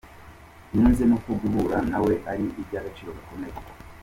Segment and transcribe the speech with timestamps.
[0.73, 3.57] Yunzemo ko guhura na we ari iby’agaciro gakomeye.